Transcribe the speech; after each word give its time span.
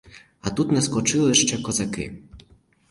А 0.41 0.49
тут 0.51 0.71
наскочили 0.71 1.33
ще 1.33 1.61
козаки! 1.63 2.23